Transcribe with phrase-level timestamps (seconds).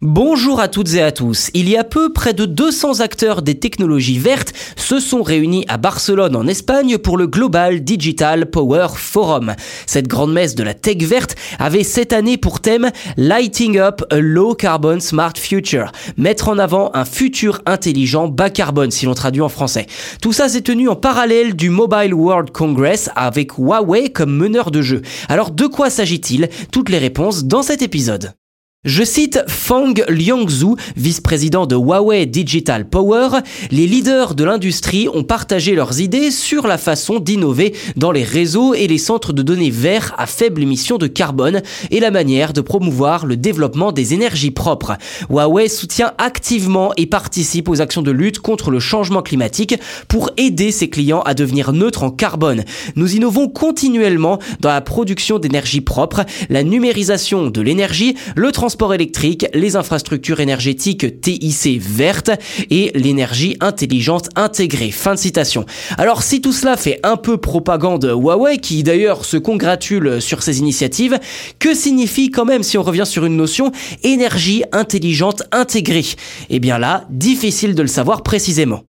[0.00, 1.50] Bonjour à toutes et à tous.
[1.54, 5.76] Il y a peu, près de 200 acteurs des technologies vertes se sont réunis à
[5.76, 9.56] Barcelone en Espagne pour le Global Digital Power Forum.
[9.86, 14.20] Cette grande messe de la tech verte avait cette année pour thème Lighting Up a
[14.20, 15.90] Low Carbon Smart Future.
[16.16, 19.86] Mettre en avant un futur intelligent bas carbone si l'on traduit en français.
[20.22, 24.80] Tout ça s'est tenu en parallèle du Mobile World Congress avec Huawei comme meneur de
[24.80, 25.02] jeu.
[25.28, 26.50] Alors de quoi s'agit-il?
[26.70, 28.37] Toutes les réponses dans cet épisode.
[28.84, 33.40] Je cite Fang Liangzhu, vice-président de Huawei Digital Power,
[33.72, 38.74] les leaders de l'industrie ont partagé leurs idées sur la façon d'innover dans les réseaux
[38.74, 42.60] et les centres de données verts à faible émission de carbone et la manière de
[42.60, 44.96] promouvoir le développement des énergies propres.
[45.28, 49.74] Huawei soutient activement et participe aux actions de lutte contre le changement climatique
[50.06, 52.62] pour aider ses clients à devenir neutres en carbone.
[52.94, 58.92] Nous innovons continuellement dans la production d'énergie propre, la numérisation de l'énergie, le transport transport
[58.92, 62.30] électrique, les infrastructures énergétiques TIC vertes
[62.68, 64.90] et l'énergie intelligente intégrée.
[64.90, 65.64] Fin de citation.
[65.96, 70.58] Alors si tout cela fait un peu propagande Huawei, qui d'ailleurs se congratule sur ces
[70.58, 71.18] initiatives,
[71.58, 76.04] que signifie quand même, si on revient sur une notion, énergie intelligente intégrée?
[76.50, 78.87] Eh bien là, difficile de le savoir précisément.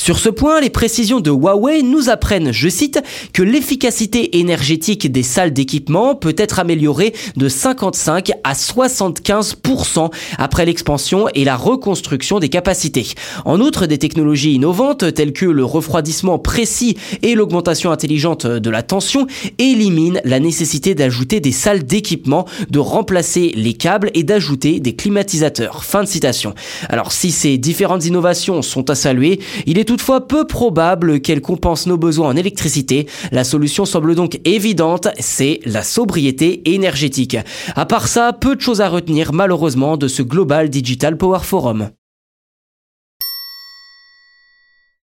[0.00, 3.02] Sur ce point, les précisions de Huawei nous apprennent, je cite,
[3.34, 11.26] que l'efficacité énergétique des salles d'équipement peut être améliorée de 55 à 75% après l'expansion
[11.34, 13.08] et la reconstruction des capacités.
[13.44, 18.82] En outre, des technologies innovantes telles que le refroidissement précis et l'augmentation intelligente de la
[18.82, 19.26] tension
[19.58, 25.84] éliminent la nécessité d'ajouter des salles d'équipement, de remplacer les câbles et d'ajouter des climatisateurs.
[25.84, 26.54] Fin de citation.
[26.88, 31.88] Alors si ces différentes innovations sont à saluer, il est toutefois peu probable qu'elle compense
[31.88, 33.08] nos besoins en électricité.
[33.32, 37.36] La solution semble donc évidente, c'est la sobriété énergétique.
[37.74, 41.90] À part ça, peu de choses à retenir malheureusement de ce Global Digital Power Forum.